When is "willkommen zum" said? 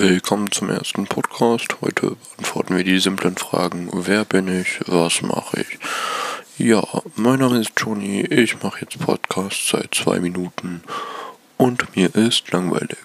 0.00-0.70